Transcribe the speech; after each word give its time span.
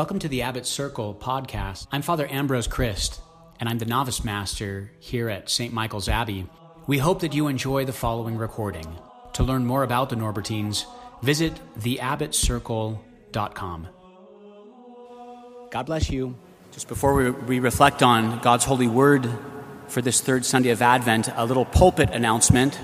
Welcome 0.00 0.20
to 0.20 0.28
the 0.28 0.40
Abbot 0.40 0.64
Circle 0.64 1.14
podcast. 1.14 1.86
I'm 1.92 2.00
Father 2.00 2.26
Ambrose 2.30 2.66
Criste, 2.66 3.20
and 3.60 3.68
I'm 3.68 3.76
the 3.76 3.84
novice 3.84 4.24
master 4.24 4.90
here 4.98 5.28
at 5.28 5.50
St. 5.50 5.74
Michael's 5.74 6.08
Abbey. 6.08 6.46
We 6.86 6.96
hope 6.96 7.20
that 7.20 7.34
you 7.34 7.48
enjoy 7.48 7.84
the 7.84 7.92
following 7.92 8.38
recording. 8.38 8.86
To 9.34 9.42
learn 9.42 9.66
more 9.66 9.82
about 9.82 10.08
the 10.08 10.16
Norbertines, 10.16 10.86
visit 11.20 11.52
theabbotcircle.com. 11.78 13.88
God 15.70 15.82
bless 15.84 16.08
you. 16.08 16.34
Just 16.72 16.88
before 16.88 17.12
we, 17.12 17.30
we 17.30 17.60
reflect 17.60 18.02
on 18.02 18.38
God's 18.38 18.64
holy 18.64 18.88
word 18.88 19.28
for 19.86 20.00
this 20.00 20.22
third 20.22 20.46
Sunday 20.46 20.70
of 20.70 20.80
Advent, 20.80 21.28
a 21.36 21.44
little 21.44 21.66
pulpit 21.66 22.08
announcement. 22.08 22.80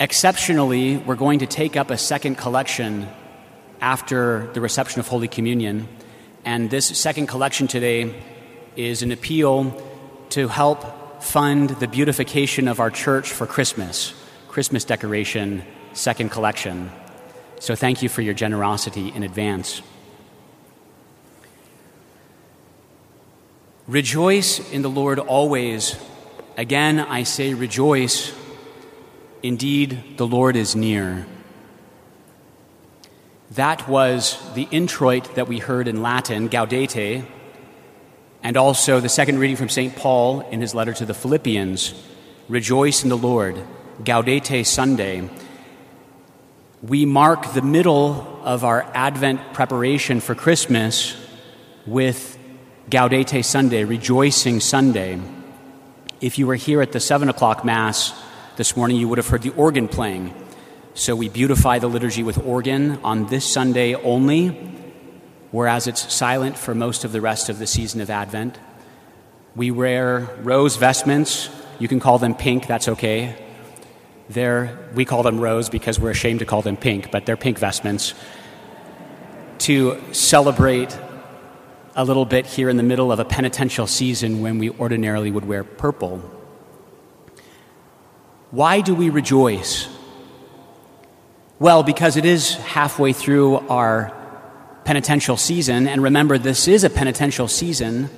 Exceptionally, 0.00 0.96
we're 0.96 1.16
going 1.16 1.40
to 1.40 1.46
take 1.46 1.76
up 1.76 1.90
a 1.90 1.98
second 1.98 2.36
collection 2.36 3.06
after 3.80 4.50
the 4.52 4.60
reception 4.60 5.00
of 5.00 5.08
Holy 5.08 5.28
Communion. 5.28 5.88
And 6.44 6.70
this 6.70 6.86
second 6.98 7.26
collection 7.26 7.68
today 7.68 8.14
is 8.76 9.02
an 9.02 9.12
appeal 9.12 9.80
to 10.30 10.48
help 10.48 11.22
fund 11.22 11.70
the 11.70 11.88
beautification 11.88 12.68
of 12.68 12.80
our 12.80 12.90
church 12.90 13.30
for 13.30 13.46
Christmas, 13.46 14.14
Christmas 14.48 14.84
decoration, 14.84 15.62
second 15.92 16.30
collection. 16.30 16.90
So 17.58 17.74
thank 17.74 18.02
you 18.02 18.08
for 18.08 18.22
your 18.22 18.34
generosity 18.34 19.08
in 19.08 19.22
advance. 19.22 19.82
Rejoice 23.86 24.60
in 24.72 24.82
the 24.82 24.90
Lord 24.90 25.18
always. 25.18 25.96
Again, 26.56 27.00
I 27.00 27.24
say 27.24 27.54
rejoice. 27.54 28.32
Indeed, 29.42 30.16
the 30.16 30.26
Lord 30.26 30.54
is 30.54 30.76
near. 30.76 31.26
That 33.52 33.88
was 33.88 34.38
the 34.54 34.68
introit 34.70 35.34
that 35.34 35.48
we 35.48 35.58
heard 35.58 35.88
in 35.88 36.02
Latin, 36.02 36.48
Gaudete, 36.48 37.24
and 38.44 38.56
also 38.56 39.00
the 39.00 39.08
second 39.08 39.40
reading 39.40 39.56
from 39.56 39.68
St. 39.68 39.96
Paul 39.96 40.42
in 40.50 40.60
his 40.60 40.72
letter 40.72 40.92
to 40.94 41.04
the 41.04 41.14
Philippians 41.14 41.94
Rejoice 42.48 43.02
in 43.04 43.08
the 43.08 43.16
Lord, 43.16 43.56
Gaudete 44.02 44.66
Sunday. 44.66 45.28
We 46.82 47.06
mark 47.06 47.52
the 47.52 47.62
middle 47.62 48.40
of 48.44 48.64
our 48.64 48.82
Advent 48.94 49.52
preparation 49.52 50.20
for 50.20 50.34
Christmas 50.34 51.16
with 51.86 52.38
Gaudete 52.88 53.44
Sunday, 53.44 53.84
Rejoicing 53.84 54.60
Sunday. 54.60 55.20
If 56.20 56.38
you 56.38 56.46
were 56.46 56.56
here 56.56 56.82
at 56.82 56.92
the 56.92 57.00
7 57.00 57.28
o'clock 57.28 57.64
Mass 57.64 58.12
this 58.56 58.76
morning, 58.76 58.96
you 58.96 59.08
would 59.08 59.18
have 59.18 59.28
heard 59.28 59.42
the 59.42 59.54
organ 59.54 59.88
playing. 59.88 60.34
So 61.00 61.16
we 61.16 61.30
beautify 61.30 61.78
the 61.78 61.88
liturgy 61.88 62.22
with 62.22 62.36
organ 62.44 62.98
on 63.02 63.24
this 63.28 63.50
Sunday 63.50 63.94
only, 63.94 64.48
whereas 65.50 65.86
it's 65.86 66.12
silent 66.12 66.58
for 66.58 66.74
most 66.74 67.06
of 67.06 67.12
the 67.12 67.22
rest 67.22 67.48
of 67.48 67.58
the 67.58 67.66
season 67.66 68.02
of 68.02 68.10
Advent. 68.10 68.58
We 69.56 69.70
wear 69.70 70.28
rose 70.42 70.76
vestments. 70.76 71.48
You 71.78 71.88
can 71.88 72.00
call 72.00 72.18
them 72.18 72.34
pink, 72.34 72.66
that's 72.66 72.86
okay. 72.86 73.34
They're, 74.28 74.78
we 74.94 75.06
call 75.06 75.22
them 75.22 75.40
rose 75.40 75.70
because 75.70 75.98
we're 75.98 76.10
ashamed 76.10 76.40
to 76.40 76.44
call 76.44 76.60
them 76.60 76.76
pink, 76.76 77.10
but 77.10 77.24
they're 77.24 77.38
pink 77.38 77.58
vestments 77.58 78.12
to 79.60 79.98
celebrate 80.12 80.94
a 81.96 82.04
little 82.04 82.26
bit 82.26 82.44
here 82.44 82.68
in 82.68 82.76
the 82.76 82.82
middle 82.82 83.10
of 83.10 83.20
a 83.20 83.24
penitential 83.24 83.86
season 83.86 84.42
when 84.42 84.58
we 84.58 84.68
ordinarily 84.68 85.30
would 85.30 85.46
wear 85.46 85.64
purple. 85.64 86.18
Why 88.50 88.82
do 88.82 88.94
we 88.94 89.08
rejoice? 89.08 89.88
Well, 91.60 91.82
because 91.82 92.16
it 92.16 92.24
is 92.24 92.54
halfway 92.54 93.12
through 93.12 93.58
our 93.68 94.14
penitential 94.84 95.36
season, 95.36 95.88
and 95.88 96.02
remember, 96.02 96.38
this 96.38 96.66
is 96.66 96.84
a 96.84 96.88
penitential 96.88 97.48
season, 97.48 98.08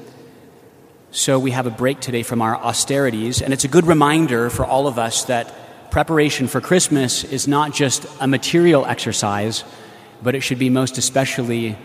so 1.10 1.40
we 1.40 1.50
have 1.50 1.66
a 1.66 1.70
break 1.70 1.98
today 1.98 2.22
from 2.22 2.40
our 2.40 2.54
austerities, 2.54 3.42
and 3.42 3.52
it's 3.52 3.64
a 3.64 3.68
good 3.68 3.84
reminder 3.84 4.48
for 4.48 4.64
all 4.64 4.86
of 4.86 4.96
us 4.96 5.24
that 5.24 5.90
preparation 5.90 6.46
for 6.46 6.60
Christmas 6.60 7.24
is 7.24 7.48
not 7.48 7.74
just 7.74 8.06
a 8.20 8.28
material 8.28 8.86
exercise, 8.86 9.64
but 10.22 10.36
it 10.36 10.42
should 10.42 10.60
be 10.60 10.70
most 10.70 10.96
especially 10.96 11.76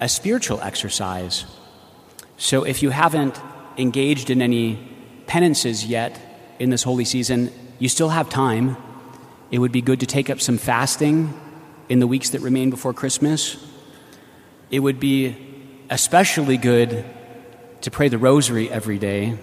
a 0.00 0.08
spiritual 0.08 0.62
exercise. 0.62 1.44
So 2.38 2.64
if 2.64 2.82
you 2.82 2.88
haven't 2.88 3.38
engaged 3.76 4.30
in 4.30 4.40
any 4.40 4.78
penances 5.26 5.84
yet 5.84 6.18
in 6.58 6.70
this 6.70 6.84
holy 6.84 7.04
season, 7.04 7.52
you 7.78 7.90
still 7.90 8.08
have 8.08 8.30
time. 8.30 8.78
It 9.52 9.58
would 9.58 9.70
be 9.70 9.82
good 9.82 10.00
to 10.00 10.06
take 10.06 10.30
up 10.30 10.40
some 10.40 10.56
fasting 10.56 11.38
in 11.90 12.00
the 12.00 12.06
weeks 12.06 12.30
that 12.30 12.40
remain 12.40 12.70
before 12.70 12.94
Christmas. 12.94 13.62
It 14.70 14.80
would 14.80 14.98
be 14.98 15.36
especially 15.90 16.56
good 16.56 17.04
to 17.82 17.90
pray 17.90 18.08
the 18.08 18.16
rosary 18.16 18.70
every 18.70 18.98
day. 18.98 19.36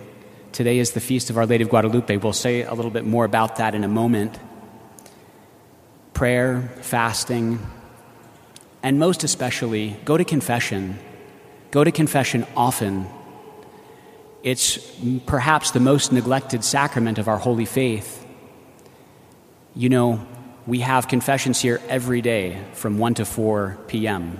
Today 0.51 0.79
is 0.79 0.93
the 0.93 0.99
feast 0.99 1.29
of 1.29 1.37
Our 1.37 1.45
Lady 1.45 1.63
of 1.63 1.69
Guadalupe. 1.69 2.17
We'll 2.17 2.33
say 2.33 2.63
a 2.63 2.73
little 2.73 2.89
bit 2.89 3.05
more 3.05 3.23
about 3.23 3.57
that 3.57 3.75
in 3.75 3.83
a 3.83 3.87
moment. 3.87 4.39
Prayer, 6.15 6.73
fasting, 6.81 7.59
and 8.81 8.97
most 8.97 9.23
especially, 9.23 9.95
go 10.05 10.17
to 10.17 10.25
confession. 10.25 10.97
Go 11.69 11.83
to 11.83 11.91
confession 11.91 12.47
often. 12.57 13.05
It's 14.41 14.79
perhaps 15.27 15.69
the 15.69 15.79
most 15.79 16.11
neglected 16.11 16.63
sacrament 16.63 17.19
of 17.19 17.27
our 17.27 17.37
holy 17.37 17.65
faith. 17.65 18.18
You 19.75 19.89
know, 19.89 20.25
we 20.65 20.79
have 20.79 21.07
confessions 21.07 21.61
here 21.61 21.79
every 21.87 22.21
day 22.21 22.59
from 22.73 22.97
1 22.97 23.15
to 23.15 23.25
4 23.25 23.77
p.m. 23.87 24.39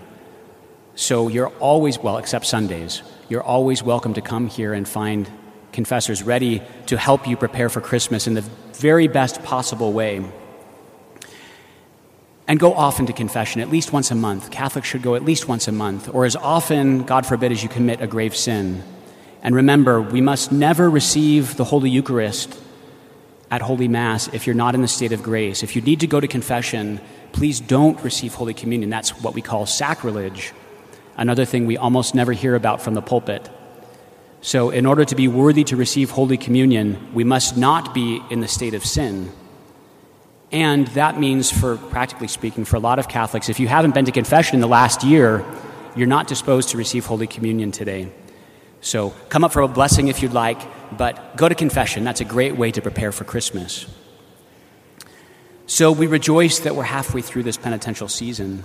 So 0.96 1.28
you're 1.28 1.50
always, 1.60 2.00
well, 2.00 2.18
except 2.18 2.48
Sundays, 2.48 3.04
you're 3.30 3.44
always 3.44 3.84
welcome 3.84 4.16
to 4.16 4.22
come 4.22 4.48
here 4.48 4.74
and 4.74 4.88
find 4.88 5.30
confessors 5.72 6.24
ready 6.24 6.64
to 6.88 6.98
help 6.98 7.28
you 7.28 7.38
prepare 7.38 7.70
for 7.70 7.80
Christmas 7.80 8.26
in 8.26 8.34
the 8.34 8.42
very 8.74 9.08
best 9.08 9.44
possible 9.44 9.94
way. 9.94 10.26
And 12.48 12.60
go 12.60 12.74
often 12.74 13.06
to 13.06 13.14
confession, 13.14 13.62
at 13.62 13.70
least 13.70 13.94
once 13.94 14.10
a 14.10 14.16
month. 14.16 14.50
Catholics 14.50 14.88
should 14.88 15.04
go 15.04 15.14
at 15.14 15.24
least 15.24 15.48
once 15.48 15.68
a 15.68 15.72
month, 15.72 16.10
or 16.12 16.26
as 16.26 16.36
often, 16.36 17.04
God 17.04 17.28
forbid, 17.28 17.52
as 17.52 17.62
you 17.62 17.70
commit 17.70 18.02
a 18.02 18.08
grave 18.08 18.36
sin. 18.36 18.84
And 19.44 19.54
remember, 19.54 20.02
we 20.02 20.22
must 20.22 20.52
never 20.52 20.90
receive 20.90 21.56
the 21.56 21.66
Holy 21.66 21.92
Eucharist 21.92 22.60
at 23.52 23.62
Holy 23.62 23.88
Mass 23.88 24.28
if 24.30 24.46
you're 24.46 24.56
not 24.56 24.76
in 24.76 24.82
the 24.82 24.88
state 24.88 25.12
of 25.12 25.24
grace. 25.24 25.64
If 25.64 25.76
you 25.76 25.82
need 25.82 26.00
to 26.02 26.08
go 26.08 26.20
to 26.20 26.28
confession, 26.28 27.02
please 27.32 27.60
don't 27.60 28.02
receive 28.04 28.34
Holy 28.34 28.54
Communion. 28.54 28.90
That's 28.90 29.12
what 29.22 29.34
we 29.34 29.42
call 29.42 29.66
sacrilege, 29.66 30.54
another 31.18 31.46
thing 31.46 31.66
we 31.66 31.78
almost 31.78 32.16
never 32.16 32.32
hear 32.32 32.56
about 32.56 32.82
from 32.82 32.94
the 32.94 33.02
pulpit. 33.02 33.50
So, 34.42 34.70
in 34.70 34.86
order 34.86 35.04
to 35.04 35.16
be 35.16 35.28
worthy 35.28 35.66
to 35.66 35.76
receive 35.76 36.12
Holy 36.12 36.38
Communion, 36.38 37.14
we 37.14 37.26
must 37.26 37.58
not 37.58 37.94
be 37.94 38.22
in 38.30 38.40
the 38.40 38.48
state 38.48 38.74
of 38.74 38.86
sin. 38.86 39.32
And 40.52 40.88
that 40.90 41.20
means, 41.20 41.52
for 41.52 41.78
practically 41.78 42.30
speaking, 42.30 42.64
for 42.66 42.78
a 42.78 42.80
lot 42.80 43.00
of 43.00 43.10
Catholics, 43.10 43.50
if 43.50 43.60
you 43.60 43.68
haven't 43.68 43.94
been 43.94 44.06
to 44.06 44.12
confession 44.12 44.56
in 44.56 44.62
the 44.62 44.68
last 44.68 45.04
year, 45.04 45.46
you're 45.96 46.08
not 46.08 46.28
disposed 46.28 46.70
to 46.70 46.78
receive 46.78 47.06
Holy 47.06 47.28
Communion 47.28 47.72
today. 47.72 48.10
So 48.82 49.10
come 49.28 49.44
up 49.44 49.52
for 49.52 49.62
a 49.62 49.68
blessing 49.68 50.08
if 50.08 50.22
you'd 50.22 50.34
like, 50.34 50.60
but 50.98 51.36
go 51.38 51.50
to 51.50 51.56
confession. 51.56 52.04
That's 52.04 52.22
a 52.22 52.26
great 52.26 52.56
way 52.56 52.72
to 52.72 52.82
prepare 52.82 53.12
for 53.12 53.24
Christmas. 53.24 53.86
So 55.66 55.92
we 55.92 56.08
rejoice 56.08 56.60
that 56.60 56.76
we're 56.76 56.84
halfway 56.84 57.22
through 57.22 57.44
this 57.44 57.58
penitential 57.58 58.08
season. 58.08 58.64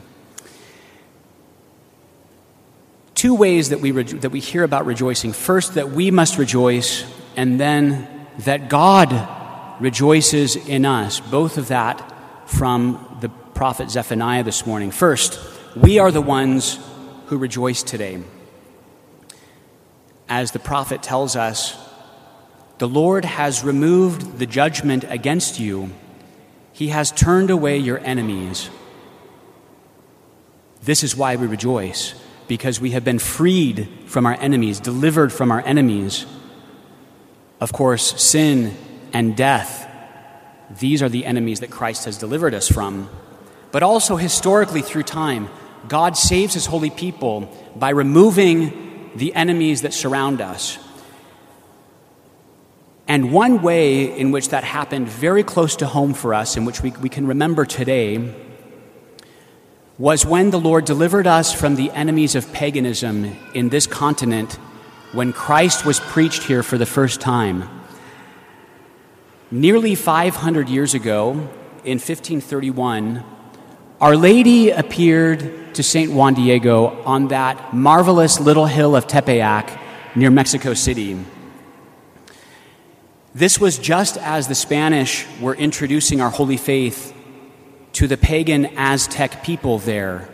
Two 3.14 3.34
ways 3.34 3.68
that 3.68 3.80
we, 3.80 3.90
that 3.90 4.30
we 4.30 4.40
hear 4.40 4.64
about 4.64 4.86
rejoicing 4.86 5.32
first, 5.32 5.74
that 5.74 5.90
we 5.90 6.10
must 6.10 6.38
rejoice, 6.38 7.04
and 7.36 7.60
then 7.60 8.08
that 8.38 8.68
God 8.68 9.82
rejoices 9.82 10.56
in 10.56 10.86
us. 10.86 11.20
Both 11.20 11.58
of 11.58 11.68
that 11.68 12.12
from 12.48 13.18
the 13.20 13.28
prophet 13.28 13.90
Zephaniah 13.90 14.42
this 14.42 14.66
morning. 14.66 14.90
First, 14.90 15.38
we 15.76 15.98
are 15.98 16.10
the 16.10 16.22
ones 16.22 16.78
who 17.26 17.36
rejoice 17.36 17.82
today. 17.82 18.22
As 20.28 20.52
the 20.52 20.58
prophet 20.58 21.02
tells 21.02 21.36
us, 21.36 21.76
the 22.78 22.88
Lord 22.88 23.24
has 23.24 23.62
removed 23.62 24.38
the 24.38 24.46
judgment 24.46 25.04
against 25.08 25.60
you, 25.60 25.90
He 26.72 26.88
has 26.88 27.12
turned 27.12 27.50
away 27.50 27.78
your 27.78 27.98
enemies. 27.98 28.70
This 30.82 31.02
is 31.02 31.16
why 31.16 31.36
we 31.36 31.46
rejoice, 31.46 32.14
because 32.46 32.80
we 32.80 32.90
have 32.90 33.04
been 33.04 33.18
freed 33.18 33.88
from 34.06 34.26
our 34.26 34.34
enemies, 34.34 34.80
delivered 34.80 35.32
from 35.32 35.50
our 35.50 35.60
enemies. 35.60 36.26
Of 37.60 37.72
course, 37.72 38.20
sin 38.20 38.76
and 39.12 39.36
death. 39.36 39.88
These 40.78 41.02
are 41.02 41.08
the 41.08 41.24
enemies 41.24 41.60
that 41.60 41.70
Christ 41.70 42.04
has 42.04 42.18
delivered 42.18 42.52
us 42.52 42.68
from. 42.68 43.08
But 43.70 43.82
also, 43.82 44.16
historically, 44.16 44.82
through 44.82 45.04
time, 45.04 45.48
God 45.88 46.16
saves 46.16 46.54
his 46.54 46.66
holy 46.66 46.90
people 46.90 47.50
by 47.76 47.90
removing 47.90 49.10
the 49.14 49.34
enemies 49.34 49.82
that 49.82 49.94
surround 49.94 50.40
us. 50.40 50.78
And 53.06 53.32
one 53.32 53.60
way 53.60 54.18
in 54.18 54.30
which 54.30 54.48
that 54.48 54.64
happened 54.64 55.08
very 55.08 55.42
close 55.42 55.76
to 55.76 55.86
home 55.86 56.14
for 56.14 56.32
us, 56.32 56.56
in 56.56 56.64
which 56.64 56.82
we, 56.82 56.90
we 56.92 57.08
can 57.08 57.26
remember 57.26 57.66
today, 57.66 58.34
was 59.98 60.24
when 60.24 60.50
the 60.50 60.58
Lord 60.58 60.84
delivered 60.84 61.26
us 61.26 61.52
from 61.52 61.76
the 61.76 61.90
enemies 61.90 62.34
of 62.34 62.52
paganism 62.52 63.36
in 63.54 63.68
this 63.68 63.86
continent 63.86 64.54
when 65.12 65.32
Christ 65.32 65.84
was 65.84 66.00
preached 66.00 66.44
here 66.44 66.62
for 66.62 66.78
the 66.78 66.86
first 66.86 67.20
time. 67.20 67.68
Nearly 69.50 69.94
500 69.94 70.68
years 70.68 70.94
ago, 70.94 71.32
in 71.84 71.98
1531, 71.98 73.22
Our 74.00 74.16
Lady 74.16 74.70
appeared 74.70 75.74
to 75.74 75.82
St. 75.82 76.10
Juan 76.10 76.34
Diego 76.34 77.02
on 77.04 77.28
that 77.28 77.74
marvelous 77.74 78.40
little 78.40 78.66
hill 78.66 78.96
of 78.96 79.06
Tepeyac 79.06 79.78
near 80.16 80.30
Mexico 80.30 80.74
City. 80.74 81.22
This 83.34 83.58
was 83.58 83.78
just 83.78 84.16
as 84.16 84.46
the 84.46 84.54
Spanish 84.54 85.26
were 85.40 85.56
introducing 85.56 86.20
our 86.20 86.30
holy 86.30 86.56
faith 86.56 87.12
to 87.94 88.06
the 88.06 88.16
pagan 88.16 88.66
Aztec 88.76 89.42
people 89.42 89.80
there. 89.80 90.28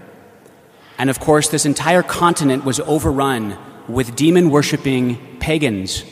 And 0.98 1.08
of 1.08 1.18
course, 1.18 1.48
this 1.48 1.64
entire 1.64 2.02
continent 2.02 2.66
was 2.66 2.78
overrun 2.80 3.56
with 3.88 4.16
demon 4.16 4.50
worshiping 4.50 5.38
pagans. 5.38 6.04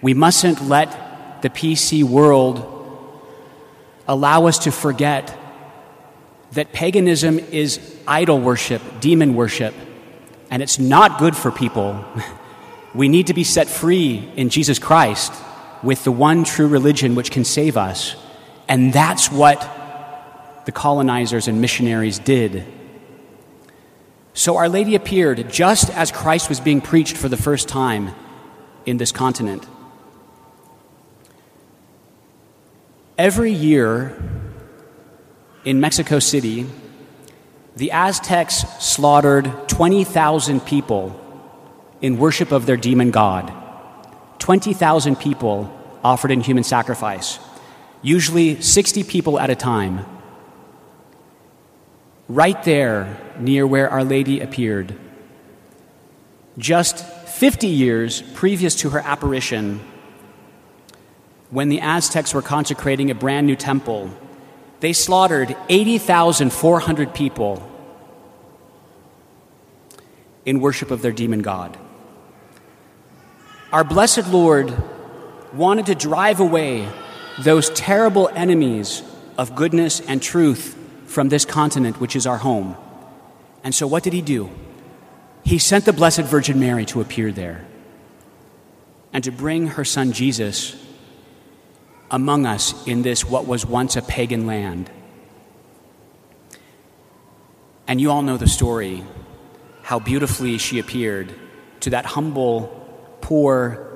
We 0.00 0.14
mustn't 0.14 0.62
let 0.68 1.42
the 1.42 1.50
PC 1.50 2.02
world 2.02 2.68
allow 4.08 4.46
us 4.46 4.60
to 4.60 4.72
forget 4.72 5.38
that 6.52 6.72
paganism 6.72 7.38
is 7.38 7.78
idol 8.06 8.40
worship, 8.40 8.80
demon 9.00 9.34
worship, 9.34 9.74
and 10.50 10.62
it's 10.62 10.78
not 10.78 11.18
good 11.18 11.36
for 11.36 11.50
people. 11.50 12.02
We 12.94 13.08
need 13.08 13.28
to 13.28 13.34
be 13.34 13.44
set 13.44 13.68
free 13.68 14.30
in 14.36 14.50
Jesus 14.50 14.78
Christ 14.78 15.32
with 15.82 16.04
the 16.04 16.12
one 16.12 16.44
true 16.44 16.68
religion 16.68 17.14
which 17.14 17.30
can 17.30 17.44
save 17.44 17.76
us. 17.76 18.16
And 18.68 18.92
that's 18.92 19.30
what 19.30 19.60
the 20.66 20.72
colonizers 20.72 21.48
and 21.48 21.60
missionaries 21.60 22.18
did. 22.18 22.64
So 24.34 24.56
Our 24.56 24.68
Lady 24.68 24.94
appeared 24.94 25.50
just 25.50 25.90
as 25.90 26.10
Christ 26.10 26.48
was 26.48 26.60
being 26.60 26.80
preached 26.80 27.16
for 27.16 27.28
the 27.28 27.36
first 27.36 27.68
time 27.68 28.14
in 28.86 28.96
this 28.96 29.12
continent. 29.12 29.66
Every 33.18 33.52
year 33.52 34.20
in 35.64 35.80
Mexico 35.80 36.18
City, 36.18 36.66
the 37.76 37.92
Aztecs 37.92 38.64
slaughtered 38.80 39.68
20,000 39.68 40.60
people 40.64 41.18
in 42.02 42.18
worship 42.18 42.52
of 42.52 42.66
their 42.66 42.76
demon 42.76 43.10
god. 43.10 43.52
20,000 44.40 45.16
people 45.16 45.72
offered 46.02 46.32
in 46.32 46.40
human 46.40 46.64
sacrifice, 46.64 47.38
usually 48.02 48.60
60 48.60 49.04
people 49.04 49.38
at 49.38 49.50
a 49.50 49.54
time. 49.54 50.04
Right 52.28 52.60
there, 52.64 53.16
near 53.38 53.66
where 53.66 53.88
Our 53.88 54.02
Lady 54.02 54.40
appeared. 54.40 54.98
Just 56.58 56.98
50 57.28 57.68
years 57.68 58.20
previous 58.34 58.74
to 58.76 58.90
her 58.90 58.98
apparition, 58.98 59.80
when 61.50 61.68
the 61.68 61.80
Aztecs 61.80 62.34
were 62.34 62.42
consecrating 62.42 63.10
a 63.10 63.14
brand 63.14 63.46
new 63.46 63.56
temple, 63.56 64.10
they 64.80 64.92
slaughtered 64.92 65.54
80,400 65.68 67.14
people 67.14 67.68
in 70.44 70.60
worship 70.60 70.90
of 70.90 71.02
their 71.02 71.12
demon 71.12 71.42
god. 71.42 71.78
Our 73.72 73.84
blessed 73.84 74.28
Lord 74.28 74.70
wanted 75.54 75.86
to 75.86 75.94
drive 75.94 76.40
away 76.40 76.86
those 77.38 77.70
terrible 77.70 78.28
enemies 78.28 79.02
of 79.38 79.54
goodness 79.54 80.00
and 80.00 80.22
truth 80.22 80.78
from 81.06 81.30
this 81.30 81.46
continent, 81.46 81.98
which 81.98 82.14
is 82.14 82.26
our 82.26 82.36
home. 82.36 82.76
And 83.64 83.74
so, 83.74 83.86
what 83.86 84.02
did 84.02 84.12
he 84.12 84.20
do? 84.20 84.50
He 85.42 85.58
sent 85.58 85.86
the 85.86 85.92
Blessed 85.92 86.20
Virgin 86.20 86.60
Mary 86.60 86.84
to 86.86 87.00
appear 87.00 87.32
there 87.32 87.64
and 89.12 89.24
to 89.24 89.32
bring 89.32 89.68
her 89.68 89.84
son 89.84 90.12
Jesus 90.12 90.76
among 92.10 92.44
us 92.44 92.86
in 92.86 93.00
this, 93.00 93.24
what 93.24 93.46
was 93.46 93.64
once 93.64 93.96
a 93.96 94.02
pagan 94.02 94.46
land. 94.46 94.90
And 97.88 98.02
you 98.02 98.10
all 98.10 98.22
know 98.22 98.36
the 98.36 98.48
story 98.48 99.02
how 99.82 99.98
beautifully 99.98 100.58
she 100.58 100.78
appeared 100.78 101.32
to 101.80 101.90
that 101.90 102.04
humble 102.04 102.81
poor, 103.22 103.88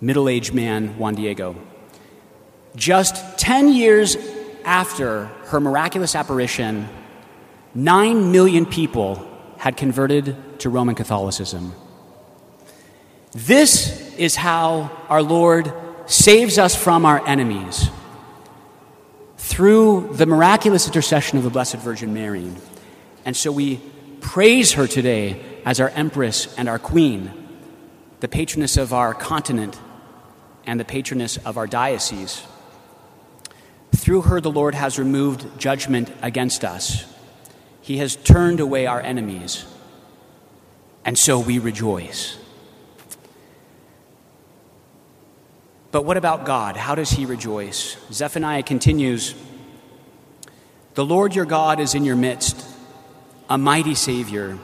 middle 0.00 0.28
aged 0.28 0.54
man, 0.54 0.96
Juan 0.96 1.14
Diego. 1.14 1.56
Just 2.76 3.38
10 3.38 3.72
years 3.74 4.16
after 4.64 5.26
her 5.46 5.60
miraculous 5.60 6.14
apparition, 6.14 6.88
9 7.74 8.32
million 8.32 8.64
people 8.64 9.26
had 9.58 9.76
converted 9.76 10.36
to 10.60 10.70
Roman 10.70 10.94
Catholicism. 10.94 11.74
This 13.32 14.16
is 14.16 14.36
how 14.36 14.90
our 15.08 15.22
Lord 15.22 15.72
saves 16.06 16.58
us 16.58 16.74
from 16.74 17.04
our 17.04 17.24
enemies 17.26 17.90
through 19.36 20.10
the 20.14 20.26
miraculous 20.26 20.86
intercession 20.86 21.38
of 21.38 21.44
the 21.44 21.50
Blessed 21.50 21.76
Virgin 21.76 22.14
Mary. 22.14 22.50
And 23.24 23.36
so 23.36 23.52
we 23.52 23.80
praise 24.20 24.72
her 24.72 24.86
today 24.86 25.40
as 25.64 25.80
our 25.80 25.90
Empress 25.90 26.52
and 26.56 26.68
our 26.68 26.78
Queen 26.78 27.39
the 28.20 28.28
patroness 28.28 28.76
of 28.76 28.92
our 28.92 29.14
continent 29.14 29.78
and 30.66 30.78
the 30.78 30.84
patroness 30.84 31.38
of 31.38 31.56
our 31.56 31.66
diocese. 31.66 32.42
Through 33.96 34.22
her, 34.22 34.40
the 34.40 34.50
Lord 34.50 34.74
has 34.74 34.98
removed 34.98 35.58
judgment 35.58 36.12
against 36.22 36.64
us. 36.64 37.04
He 37.80 37.96
has 37.96 38.14
turned 38.14 38.60
away 38.60 38.86
our 38.86 39.00
enemies. 39.00 39.64
And 41.04 41.18
so 41.18 41.40
we 41.40 41.58
rejoice. 41.58 42.36
But 45.90 46.04
what 46.04 46.16
about 46.16 46.44
God? 46.44 46.76
How 46.76 46.94
does 46.94 47.10
he 47.10 47.26
rejoice? 47.26 47.96
Zephaniah 48.12 48.62
continues 48.62 49.34
The 50.94 51.04
Lord 51.04 51.34
your 51.34 51.46
God 51.46 51.80
is 51.80 51.94
in 51.94 52.04
your 52.04 52.16
midst, 52.16 52.64
a 53.48 53.58
mighty 53.58 53.94
Savior. 53.94 54.58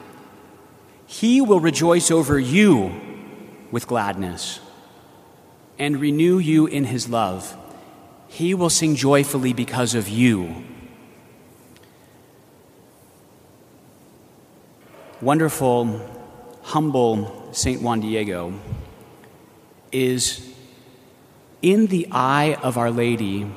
He 1.07 1.41
will 1.41 1.61
rejoice 1.61 2.11
over 2.11 2.39
you 2.39 3.06
with 3.71 3.87
gladness 3.87 4.61
and 5.79 6.01
renew 6.01 6.39
you 6.39 6.67
in 6.67 6.85
his 6.85 7.09
love. 7.09 7.57
He 8.29 8.55
will 8.55 8.71
sing 8.71 8.97
joyfully 8.97 9.53
because 9.53 9.95
of 9.95 10.09
you. 10.09 10.65
Wonderful, 15.21 16.01
humble 16.63 17.49
St. 17.53 17.81
Juan 17.81 18.01
Diego 18.01 18.53
is 19.91 20.47
in 21.63 21.87
the 21.87 22.09
eye 22.11 22.59
of 22.63 22.77
Our 22.77 22.91
Lady 22.91 23.51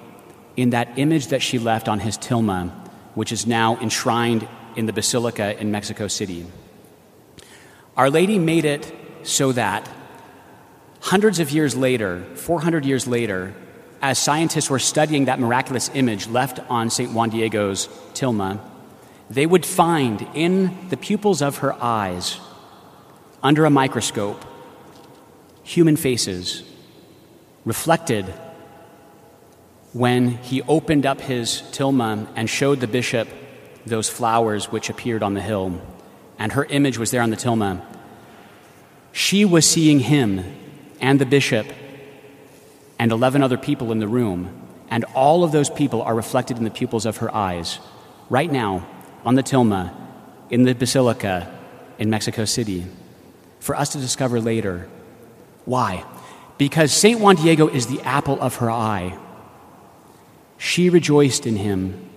in 0.55 0.69
that 0.71 0.97
image 0.97 1.27
that 1.27 1.41
she 1.41 1.59
left 1.59 1.87
on 1.89 1.99
his 1.99 2.17
tilma, 2.17 2.71
which 3.15 3.31
is 3.31 3.45
now 3.45 3.77
enshrined 3.79 4.47
in 4.75 4.85
the 4.85 4.93
Basilica 4.93 5.59
in 5.59 5.71
Mexico 5.71 6.07
City. 6.07 6.45
Our 7.97 8.09
Lady 8.09 8.39
made 8.39 8.65
it 8.65 8.93
so 9.23 9.51
that 9.51 9.89
Hundreds 11.09 11.39
of 11.39 11.49
years 11.49 11.75
later, 11.75 12.23
400 12.35 12.85
years 12.85 13.07
later, 13.07 13.55
as 13.99 14.19
scientists 14.19 14.69
were 14.69 14.77
studying 14.77 15.25
that 15.25 15.39
miraculous 15.39 15.89
image 15.95 16.27
left 16.27 16.59
on 16.69 16.91
St. 16.91 17.11
Juan 17.11 17.31
Diego's 17.31 17.87
tilma, 18.13 18.59
they 19.27 19.47
would 19.47 19.65
find 19.65 20.27
in 20.35 20.77
the 20.89 20.97
pupils 20.97 21.41
of 21.41 21.57
her 21.57 21.73
eyes, 21.81 22.39
under 23.41 23.65
a 23.65 23.71
microscope, 23.71 24.45
human 25.63 25.95
faces 25.95 26.61
reflected 27.65 28.25
when 29.93 30.37
he 30.43 30.61
opened 30.61 31.07
up 31.07 31.21
his 31.21 31.63
tilma 31.71 32.27
and 32.35 32.47
showed 32.47 32.81
the 32.81 32.87
bishop 32.87 33.27
those 33.83 34.07
flowers 34.07 34.71
which 34.71 34.91
appeared 34.91 35.23
on 35.23 35.33
the 35.33 35.41
hill, 35.41 35.81
and 36.37 36.51
her 36.51 36.65
image 36.65 36.99
was 36.99 37.09
there 37.09 37.23
on 37.23 37.31
the 37.31 37.35
tilma. 37.35 37.81
She 39.11 39.43
was 39.43 39.67
seeing 39.67 40.01
him 40.01 40.58
and 41.01 41.19
the 41.19 41.25
bishop 41.25 41.67
and 42.97 43.11
11 43.11 43.41
other 43.41 43.57
people 43.57 43.91
in 43.91 43.99
the 43.99 44.07
room, 44.07 44.67
and 44.89 45.05
all 45.15 45.43
of 45.43 45.51
those 45.51 45.69
people 45.69 46.01
are 46.01 46.15
reflected 46.15 46.57
in 46.57 46.63
the 46.63 46.69
pupils 46.69 47.05
of 47.05 47.17
her 47.17 47.33
eyes 47.33 47.79
right 48.29 48.51
now 48.51 48.85
on 49.25 49.35
the 49.35 49.43
tilma 49.43 49.93
in 50.49 50.63
the 50.63 50.73
basilica 50.73 51.55
in 51.97 52.09
Mexico 52.09 52.45
City 52.45 52.85
for 53.59 53.75
us 53.75 53.89
to 53.89 53.97
discover 53.97 54.39
later. 54.41 54.89
Why? 55.65 56.03
Because 56.57 56.91
St. 56.91 57.19
Juan 57.19 57.35
Diego 57.35 57.67
is 57.67 57.87
the 57.87 58.01
apple 58.01 58.41
of 58.41 58.55
her 58.55 58.71
eye. 58.71 59.17
She 60.57 60.89
rejoiced 60.89 61.45
in 61.45 61.55
him, 61.55 62.09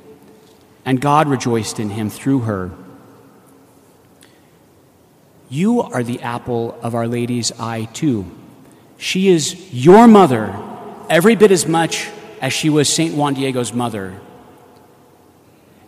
and 0.85 1.01
God 1.01 1.29
rejoiced 1.29 1.79
in 1.79 1.91
him 1.91 2.11
through 2.11 2.41
her. 2.41 2.73
You 5.49 5.83
are 5.83 6.03
the 6.03 6.23
apple 6.23 6.79
of 6.83 6.95
Our 6.95 7.07
Lady's 7.07 7.53
eye, 7.53 7.85
too. 7.93 8.31
She 9.03 9.27
is 9.27 9.57
your 9.75 10.07
mother 10.07 10.57
every 11.11 11.35
bit 11.35 11.51
as 11.51 11.67
much 11.67 12.09
as 12.41 12.53
she 12.53 12.71
was 12.71 12.89
St. 12.89 13.17
Juan 13.17 13.35
Diego's 13.35 13.73
mother. 13.73 14.21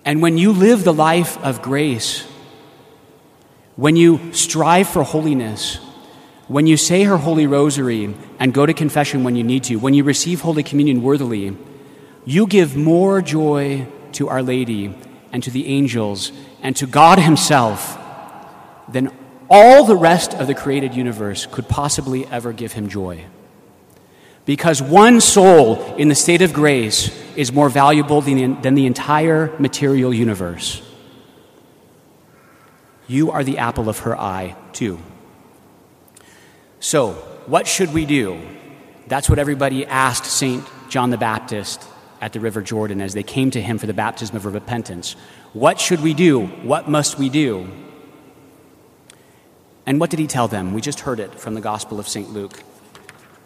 And 0.05 0.21
when 0.21 0.37
you 0.37 0.51
live 0.51 0.83
the 0.83 0.93
life 0.93 1.39
of 1.39 1.63
grace, 1.63 2.23
when 3.77 3.95
you 3.95 4.33
strive 4.33 4.89
for 4.89 5.05
holiness, 5.05 5.77
when 6.49 6.67
you 6.67 6.77
say 6.77 7.05
her 7.05 7.17
holy 7.17 7.47
rosary 7.47 8.17
and 8.41 8.53
go 8.53 8.67
to 8.67 8.75
confession 8.75 9.23
when 9.23 9.37
you 9.37 9.45
need 9.45 9.63
to, 9.65 9.77
when 9.77 9.95
you 9.95 10.03
receive 10.03 10.41
Holy 10.41 10.65
Communion 10.65 11.01
worthily, 11.01 11.57
you 12.25 12.49
give 12.49 12.77
more 12.77 13.23
joy 13.23 13.87
to 14.15 14.29
Our 14.29 14.43
Lady 14.43 14.93
and 15.31 15.41
to 15.45 15.53
the 15.53 15.69
angels 15.69 16.33
and 16.63 16.75
to 16.75 16.87
God 16.89 17.21
Himself 17.21 17.97
than 18.89 19.17
all 19.51 19.85
the 19.85 19.97
rest 19.97 20.35
of 20.35 20.47
the 20.47 20.55
created 20.55 20.95
universe 20.95 21.47
could 21.47 21.69
possibly 21.69 22.27
ever 22.27 22.53
give 22.53 22.73
Him 22.73 22.89
joy. 22.89 23.25
Because 24.47 24.83
one 24.83 25.21
soul 25.21 25.95
in 25.97 26.09
the 26.09 26.15
state 26.15 26.43
of 26.43 26.53
grace 26.53 27.11
is 27.35 27.53
more 27.53 27.69
valuable 27.69 28.21
than, 28.21 28.61
than 28.61 28.75
the 28.75 28.87
entire 28.87 29.55
material 29.59 30.13
universe. 30.13 30.83
You 33.07 33.31
are 33.31 33.45
the 33.45 33.59
apple 33.59 33.89
of 33.89 34.01
her 34.01 34.19
eye, 34.19 34.57
too. 34.73 34.99
So, 36.81 37.13
what 37.47 37.67
should 37.67 37.93
we 37.93 38.07
do? 38.07 38.41
That's 39.07 39.29
what 39.29 39.39
everybody 39.39 39.87
asked 39.87 40.27
St. 40.27 40.65
John 40.89 41.11
the 41.11 41.19
Baptist 41.19 41.83
at 42.21 42.33
the 42.33 42.41
River 42.41 42.63
Jordan 42.63 43.01
as 43.01 43.13
they 43.13 43.23
came 43.23 43.51
to 43.51 43.61
him 43.61 43.79
for 43.79 43.87
the 43.87 43.95
baptism 43.95 44.37
of 44.37 44.47
repentance. 44.47 45.17
What 45.53 45.79
should 45.79 46.01
we 46.03 46.15
do? 46.15 46.47
What 46.47 46.89
must 46.89 47.19
we 47.19 47.29
do? 47.29 47.69
And 49.87 50.01
what 50.01 50.11
did 50.11 50.19
he 50.19 50.27
tell 50.27 50.49
them? 50.49 50.73
We 50.73 50.81
just 50.81 51.01
heard 51.01 51.21
it 51.21 51.35
from 51.39 51.55
the 51.55 51.61
Gospel 51.61 52.01
of 52.01 52.09
St. 52.09 52.33
Luke. 52.33 52.63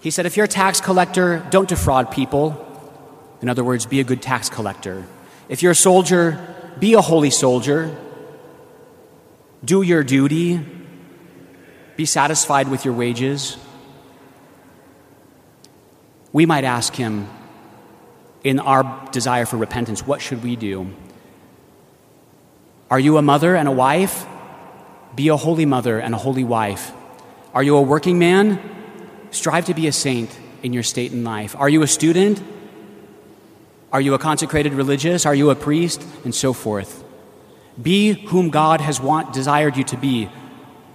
He 0.00 0.10
said, 0.10 0.26
If 0.26 0.36
you're 0.36 0.44
a 0.44 0.48
tax 0.48 0.80
collector, 0.80 1.44
don't 1.50 1.68
defraud 1.68 2.10
people. 2.10 2.64
In 3.42 3.48
other 3.48 3.64
words, 3.64 3.86
be 3.86 4.00
a 4.00 4.04
good 4.04 4.22
tax 4.22 4.48
collector. 4.48 5.06
If 5.48 5.62
you're 5.62 5.72
a 5.72 5.76
soldier, 5.76 6.38
be 6.78 6.94
a 6.94 7.00
holy 7.00 7.30
soldier. 7.30 7.96
Do 9.64 9.82
your 9.82 10.04
duty. 10.04 10.60
Be 11.96 12.06
satisfied 12.06 12.68
with 12.68 12.84
your 12.84 12.94
wages. 12.94 13.56
We 16.32 16.46
might 16.46 16.64
ask 16.64 16.94
him, 16.94 17.28
in 18.44 18.60
our 18.60 19.08
desire 19.10 19.46
for 19.46 19.56
repentance, 19.56 20.06
what 20.06 20.20
should 20.20 20.42
we 20.44 20.54
do? 20.54 20.94
Are 22.90 23.00
you 23.00 23.16
a 23.18 23.22
mother 23.22 23.56
and 23.56 23.66
a 23.66 23.72
wife? 23.72 24.26
Be 25.18 25.26
a 25.30 25.36
holy 25.36 25.66
mother 25.66 25.98
and 25.98 26.14
a 26.14 26.16
holy 26.16 26.44
wife. 26.44 26.92
Are 27.52 27.64
you 27.64 27.76
a 27.76 27.82
working 27.82 28.20
man? 28.20 28.60
Strive 29.32 29.66
to 29.66 29.74
be 29.74 29.88
a 29.88 29.92
saint 29.92 30.30
in 30.62 30.72
your 30.72 30.84
state 30.84 31.10
in 31.10 31.24
life. 31.24 31.56
Are 31.58 31.68
you 31.68 31.82
a 31.82 31.88
student? 31.88 32.40
Are 33.92 34.00
you 34.00 34.14
a 34.14 34.18
consecrated 34.20 34.74
religious? 34.74 35.26
Are 35.26 35.34
you 35.34 35.50
a 35.50 35.56
priest? 35.56 36.06
And 36.22 36.32
so 36.32 36.52
forth. 36.52 37.02
Be 37.82 38.12
whom 38.28 38.50
God 38.50 38.80
has 38.80 39.00
want, 39.00 39.32
desired 39.32 39.76
you 39.76 39.82
to 39.90 39.96
be. 39.96 40.30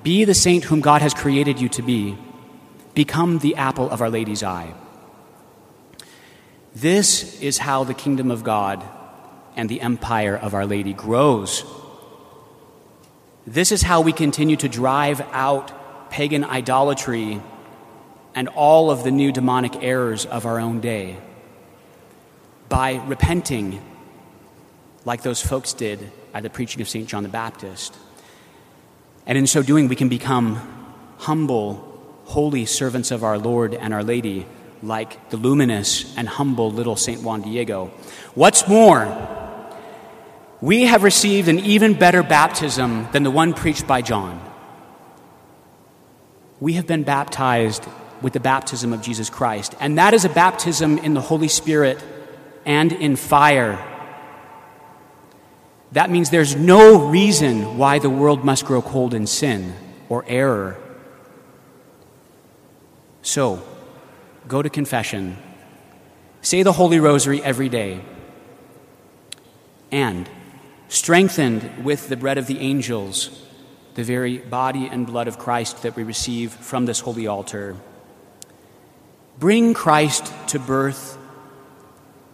Be 0.03 0.23
the 0.23 0.33
saint 0.33 0.63
whom 0.63 0.79
God 0.79 1.01
has 1.01 1.13
created 1.13 1.59
you 1.59 1.67
to 1.67 1.81
be. 1.81 2.17
Become 2.93 3.39
the 3.39 3.57
apple 3.57 3.89
of 3.89 4.01
Our 4.01 4.09
Lady's 4.09 4.41
eye. 4.41 4.73
This 6.73 7.41
is 7.41 7.57
how 7.57 7.83
the 7.83 7.93
kingdom 7.93 8.31
of 8.31 8.45
God 8.45 8.85
and 9.57 9.67
the 9.67 9.81
empire 9.81 10.37
of 10.37 10.53
Our 10.53 10.65
Lady 10.65 10.93
grows. 10.93 11.65
This 13.45 13.71
is 13.71 13.81
how 13.81 14.01
we 14.01 14.13
continue 14.13 14.55
to 14.57 14.69
drive 14.69 15.21
out 15.31 16.09
pagan 16.09 16.43
idolatry 16.43 17.41
and 18.35 18.47
all 18.49 18.89
of 18.89 19.03
the 19.03 19.11
new 19.11 19.31
demonic 19.31 19.83
errors 19.83 20.25
of 20.25 20.45
our 20.45 20.59
own 20.59 20.79
day 20.79 21.17
by 22.69 22.93
repenting 23.05 23.83
like 25.05 25.23
those 25.23 25.41
folks 25.41 25.73
did 25.73 26.11
at 26.33 26.43
the 26.43 26.49
preaching 26.49 26.81
of 26.81 26.87
St. 26.87 27.07
John 27.07 27.23
the 27.23 27.29
Baptist. 27.29 27.95
And 29.25 29.37
in 29.37 29.45
so 29.45 29.61
doing, 29.61 29.87
we 29.87 29.95
can 29.95 30.09
become 30.09 30.55
humble, 31.17 32.21
holy 32.25 32.65
servants 32.65 33.11
of 33.11 33.23
our 33.23 33.37
Lord 33.37 33.73
and 33.73 33.93
Our 33.93 34.03
Lady 34.03 34.45
like 34.81 35.29
the 35.29 35.37
luminous 35.37 36.15
and 36.17 36.27
humble 36.27 36.71
little 36.71 36.95
St. 36.95 37.21
Juan 37.21 37.41
Diego. 37.41 37.91
What's 38.35 38.67
more, 38.67 39.05
we 40.63 40.83
have 40.83 41.03
received 41.03 41.49
an 41.49 41.59
even 41.59 41.93
better 41.93 42.23
baptism 42.23 43.05
than 43.11 43.23
the 43.23 43.29
one 43.29 43.53
preached 43.53 43.85
by 43.85 44.01
John. 44.01 44.39
We 46.61 46.73
have 46.73 46.87
been 46.87 47.03
baptized 47.03 47.85
with 48.21 48.31
the 48.31 48.39
baptism 48.39 48.93
of 48.93 49.01
Jesus 49.01 49.29
Christ, 49.29 49.75
and 49.81 49.97
that 49.97 50.13
is 50.13 50.23
a 50.23 50.29
baptism 50.29 50.99
in 50.99 51.15
the 51.15 51.19
Holy 51.19 51.49
Spirit 51.49 52.01
and 52.65 52.93
in 52.93 53.17
fire. 53.17 53.77
That 55.91 56.09
means 56.09 56.29
there's 56.29 56.55
no 56.55 57.09
reason 57.09 57.77
why 57.77 57.99
the 57.99 58.09
world 58.09 58.45
must 58.45 58.63
grow 58.63 58.81
cold 58.81 59.13
in 59.13 59.27
sin 59.27 59.73
or 60.07 60.23
error. 60.29 60.77
So, 63.21 63.61
go 64.47 64.61
to 64.61 64.69
confession, 64.69 65.37
say 66.41 66.63
the 66.63 66.71
Holy 66.71 67.01
Rosary 67.01 67.43
every 67.43 67.67
day, 67.67 67.99
and 69.91 70.29
strengthened 70.93 71.83
with 71.83 72.07
the 72.07 72.15
bread 72.15 72.37
of 72.37 72.45
the 72.45 72.59
angels, 72.59 73.41
the 73.95 74.03
very 74.03 74.37
body 74.37 74.85
and 74.85 75.07
blood 75.07 75.27
of 75.27 75.39
Christ 75.39 75.81
that 75.81 75.95
we 75.95 76.03
receive 76.03 76.53
from 76.53 76.85
this 76.85 76.99
holy 76.99 77.25
altar, 77.25 77.75
bring 79.39 79.73
Christ 79.73 80.31
to 80.49 80.59
birth 80.59 81.17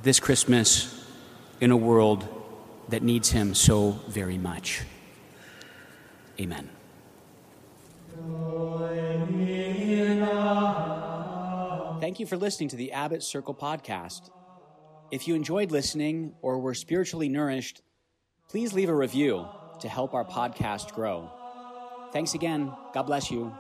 this 0.03 0.19
Christmas 0.19 0.93
in 1.61 1.71
a 1.71 1.77
world 1.77 2.27
that 2.89 3.01
needs 3.01 3.31
him 3.31 3.55
so 3.55 3.91
very 4.09 4.37
much. 4.37 4.81
Amen. 6.37 6.69
Thank 12.01 12.19
you 12.19 12.25
for 12.25 12.35
listening 12.35 12.67
to 12.69 12.75
the 12.75 12.91
Abbot 12.91 13.23
Circle 13.23 13.55
podcast. 13.55 14.29
If 15.11 15.29
you 15.29 15.35
enjoyed 15.35 15.71
listening 15.71 16.33
or 16.41 16.59
were 16.59 16.73
spiritually 16.73 17.29
nourished, 17.29 17.81
please 18.49 18.73
leave 18.73 18.89
a 18.89 18.95
review 18.95 19.47
to 19.79 19.87
help 19.87 20.13
our 20.15 20.25
podcast 20.25 20.93
grow. 20.93 21.29
Thanks 22.11 22.33
again. 22.33 22.73
God 22.93 23.03
bless 23.03 23.29
you. 23.29 23.53